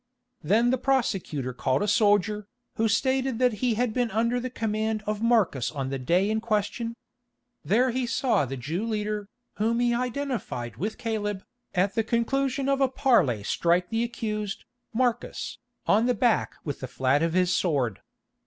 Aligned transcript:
Then 0.41 0.71
the 0.71 0.79
prosecutor 0.79 1.53
called 1.53 1.83
a 1.83 1.87
soldier, 1.87 2.47
who 2.77 2.87
stated 2.87 3.37
that 3.37 3.53
he 3.61 3.75
had 3.75 3.93
been 3.93 4.09
under 4.09 4.39
the 4.39 4.49
command 4.49 5.03
of 5.05 5.21
Marcus 5.21 5.69
on 5.69 5.91
the 5.91 5.99
day 5.99 6.31
in 6.31 6.41
question. 6.41 6.95
There 7.63 7.91
he 7.91 8.07
saw 8.07 8.45
the 8.47 8.57
Jew 8.57 8.83
leader, 8.83 9.29
whom 9.57 9.79
he 9.79 9.93
identified 9.93 10.77
with 10.77 10.97
Caleb, 10.97 11.43
at 11.75 11.93
the 11.93 12.03
conclusion 12.03 12.67
of 12.67 12.81
a 12.81 12.87
parley 12.89 13.43
strike 13.43 13.89
the 13.89 14.03
accused, 14.03 14.65
Marcus, 14.91 15.59
on 15.85 16.07
the 16.07 16.15
back 16.15 16.55
with 16.63 16.79
the 16.79 16.87
flat 16.87 17.21
of 17.21 17.33
his 17.33 17.53
sword. 17.55 17.99